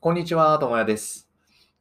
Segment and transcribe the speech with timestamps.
[0.00, 1.28] こんにちは、ともやです。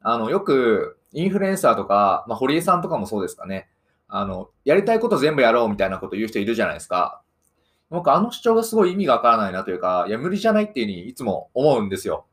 [0.02, 3.70] あの、よく、インフルエンサーとか、まあ、堀江さんとかもそうですかね。
[4.08, 7.22] あの、やりたいこと全部やろうみたいなこと言う人いるじゃないですか。
[7.92, 12.25] 僕、あの主張がすごい意味がわからないなというか、いや、無理じゃないっていうふうにいつも思うんですよ。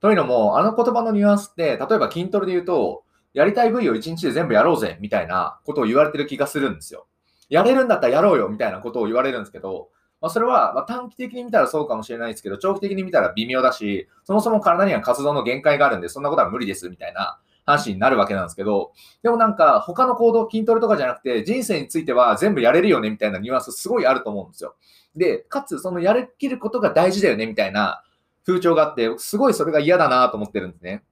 [0.00, 3.02] というのも、あの言葉のニュアンスって、例えば筋トレで言うと、
[3.34, 7.08] やりたい部位を一日で全部やろうぜ、みたいなことを言われてる気がするんですよ。
[7.48, 9.88] やれるんだったらやろうよ、みたいなことを言われるんですけど、
[10.22, 18.92] まあ、それは、ま、短期的に見たらそうかもしれないですけど、長期的に見たら微妙だし、そもそも体には活動の限界があるんで、そんなことは無理です、みたいな話になるわけなんですけど、
[19.24, 24.76] でもなんか、他の行動、筋トレとかじゃなくて、人生については全部やれるよね、みたいなニュアンスすごいあると思うんですよ。
[25.16, 28.04] で、かつ、そのやりきることが大事だよね、みたいな
[28.46, 31.02] 風潮があって、すごいそれが嫌だなと思ってるんですね。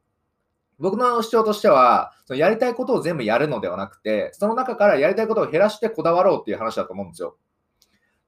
[0.78, 7.36] 僕の主張としては、そのやりたいことを全部やるのではなくて、その中からやりたいことを減らしてこだわろうっていう話だと思うんですよ。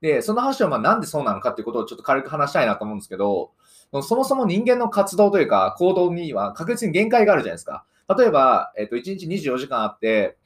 [0.02, 3.52] で、その話はまあなんでそうなのかっていうことをちょっと軽く話したいなと思うんですけど、
[4.02, 7.84] そもそも人間の活動というか行動には確実に限界があるじゃないですか。
[8.18, 10.36] 例えば、えっと、1日24時間あって、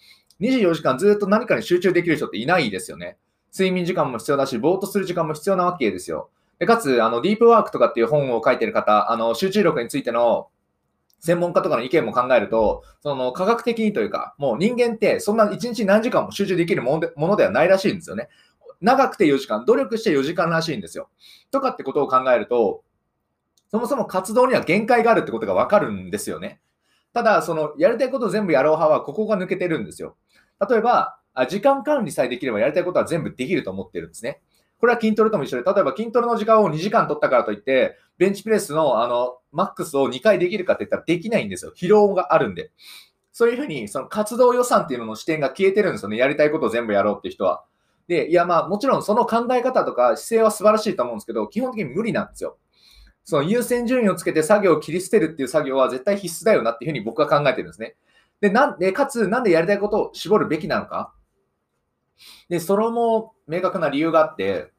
[0.40, 3.16] 24時間ずっと何かに集中できる人っていないですよね。
[3.52, 6.28] 睡眠時間も必要だし、ぼーっとする時間も必要なわけですよ。
[6.58, 10.48] でかつ、あの、ディープワークとかっていう本を書いてる方、あの、集中力についての
[11.20, 18.28] 専門家とかの意見も考えると、その科学的にというか、もう人間ってそんな1日何時間も集中できるものではないらしいんですよね。
[18.80, 21.08] 長くて4時間、努力して4時間らしいんですよ。
[21.50, 22.84] とかってことを考えると、
[23.70, 26.60] そもそも活動には限界があるってことがわかるんですよね。
[27.12, 30.16] ただ、そのやりたいことを全部やろう派はここが抜けてるんですよ。
[30.68, 31.18] 例えば、
[31.48, 34.40] 時間管理さえできればやりたいことは全部できると思ってるんですね。
[34.78, 41.72] これは筋トレとも一緒で、例えば筋トレの時間を2時間取ったからといって、ベンチプレスのあのマックスを2回できるかって言ったらできないんですよ。
[41.74, 42.70] 疲労があるんで。
[43.32, 46.16] そういうふうに、その活動予算っていうのの視点が消えてるんですよね。
[46.16, 47.64] やりたいことを全部やろうっていう人は。
[48.08, 52.58] で、いやまあもちろんその考え方とか姿勢は素晴らしいと思うんですけど、基本的に無理なんですよ。
[53.24, 57.96] その優先順位をつけて作業を切り捨てるっていう作業は絶対必須だよなっていうふうに僕は考えてるんですね。
[58.40, 61.12] で、なんで、かつ、なんでやりたいことを絞るべきなのか。
[62.48, 64.70] で、それも明確な理由があって、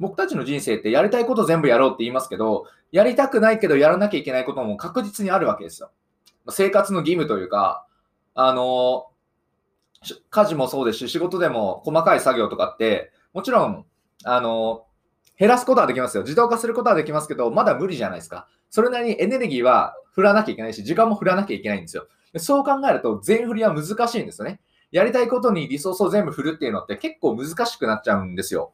[0.00, 5.90] 僕たちの人生ってやりたいこと全部やろうって言いますけど、やりたくないけどやらなきゃいけないことも確実にあるわけですよ。
[6.50, 7.86] 生活の義務というか、
[8.34, 9.06] あの、
[10.30, 13.86] 家事もそうですし、仕事でも細かい作業とかって、もちろん、
[14.24, 14.86] あの、
[15.38, 16.22] 減らすことはできますよ。
[16.22, 18.48] 自動化することはできますけど、まだ無理じゃないですか。
[18.70, 22.06] それなりにエネルギーは振らなきゃいけないし、時間も振らなきゃいけないんですよ。
[22.36, 24.60] そう考えると、全振りは難しいんですよね。
[24.90, 28.72] やりたいことにリソースを全部振るっていうのって結構難しくなっちゃうんですよ。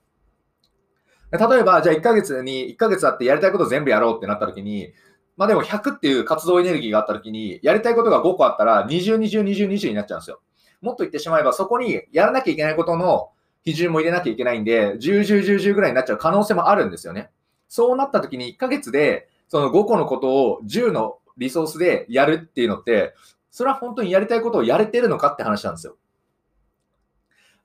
[1.33, 4.93] 例えば、じゃあ1ヶ月に、1ヶ月あってやりたいこと全部やろうってなった時に、
[5.37, 10.41] まあでも100っていう活動エネルギーがあった時に、やりたいことが5個あったら、20、20、20、20になっちゃうんですよ。
[10.81, 13.31] もっと言ってしまえば、そこにやらなきゃいけないことの
[13.63, 17.31] 比重も入れなきゃいけないんで、10、10、10、10ぐらいになっちゃう可能性もあるんですよね。
[17.69, 23.15] そうなった時に1ヶ月で、その5個のことを10のリソースでやるっていうのって、
[23.51, 25.97] それは本当にやりたいことをやれてるのかって話なんですよ。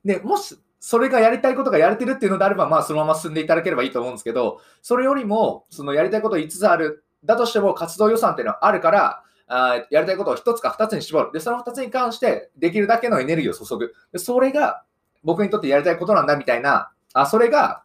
[0.04, 11.32] で、もし、それがやりたいことがやれてるっていうのであれば、まあ、そのまま進んでいただければいいと思うんですけど、それよりも、そのやりたいこと5つある、だとしても活動予算っていうのはあるから、あやりたいことを1つか2つに絞る。
[11.32, 13.94] で、その2つに関して、できるだけのエネルギーを注ぐ。
[14.12, 14.84] でそれが、
[15.24, 17.84] 僕にとってやりたいことなんだみたいな、あ、それが、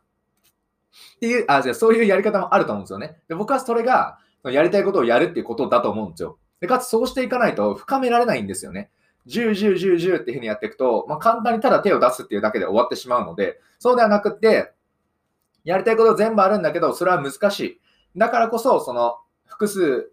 [1.17, 3.21] っていう、あ、じゃそういうやり方もあると思うんですよね。
[3.29, 6.39] で、僕はそれが、やりたいことをやるっていうことだと思うんですよ。
[6.61, 8.91] で、かつそうしていかないと深められないんですよね。
[9.27, 14.73] 10、10、10、10っていうふうにやっていくと、まあ、簡単にただ手を出すっていうだけで終わってしまうので、そうではなくって、
[15.65, 17.81] やりたいこと全部あるんだけど、それは難しい。
[18.17, 20.11] だからこそ、その複数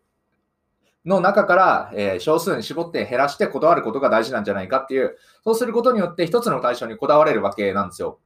[1.07, 8.19] の中から、えー少数に絞って減らしてこだわることが大事なんじゃないかっていう、そうすることによって一つの対象にこだわれるわけなんですよ。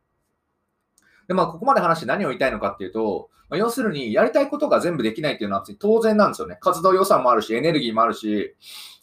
[1.27, 6.57] で、まあ、ここまで話して何を言いたいのかっていうと、まあ要するに、やりたいことが全部できないっていうのは当然なんですよね。
[6.59, 8.55] 活動予算もあるし、エネルギーもあるし、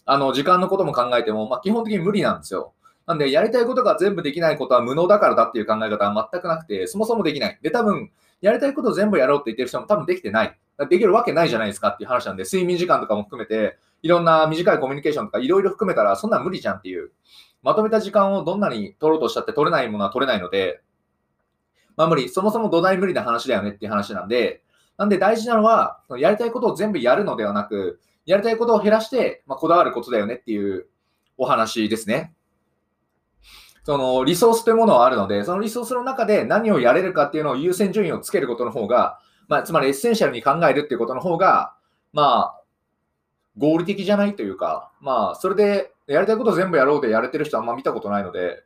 [0.04, 2.72] あの、時間のことも考えても、まあ、基本的に無理なんですよ。
[3.06, 7.58] なんで、やりたいことが全部できないことは無能だからだっていう考え方は全くなくて、そもそもできない。
[7.62, 8.10] で、多分、
[8.40, 10.58] やりたいことを全部やろうって言ってる人も多分できてない。
[10.86, 17.10] できるわけないじゃないですかっていう話なんで、睡眠時間とかも含めて、いろんな短いコミュニケーションとかいろいろ含めたら、そんな無理じゃんっていう。
[17.62, 20.80] まとめた時間をどんなに取ろうとしたって取れないものは取れないので、
[21.96, 22.28] まあ無理。
[22.28, 24.62] そもそも土台無理な話だよねっていう話なんで、
[24.96, 30.86] なんで大事なのは、やりたいことを全部やるのではなく、やりたいことを減らして、まあ、こだわることだよねっていう
[31.36, 32.34] お話ですね。
[33.84, 41.74] そのリソースというものはあるので、そのリソースの中で何をやれるかっていうのを優先順位をつけることの方が、まあ、つまりエッセンシャルに考えるっていうことの方が、
[42.12, 42.62] まあ、
[43.56, 48.62] 合理的じゃないというか、まあ、それでやりたいこと全部やろうでやれてる人あんま見たことないので、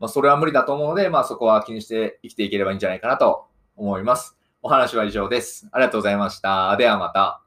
[0.00, 4.36] まあ、それは無理だと思うので、まあ、そこは気にして生きていければいいんじゃないかなと思います。
[4.62, 5.68] お話は以上です。
[5.72, 6.76] ありがとうございました。
[6.76, 7.43] ではまた。